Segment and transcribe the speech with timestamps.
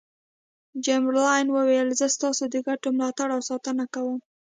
[0.85, 4.19] چمبرلاین وویل زه ستاسو د ګټو ملاتړ او ساتنه کوم.